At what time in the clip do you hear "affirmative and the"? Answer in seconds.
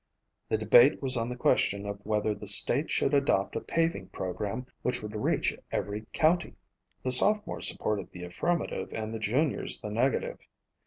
8.23-9.19